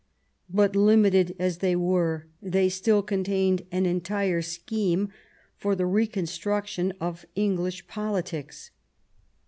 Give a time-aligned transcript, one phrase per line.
[0.49, 5.09] But limited as they were, they still con tained an entire scheme
[5.57, 8.71] for the reconstruction of English politics.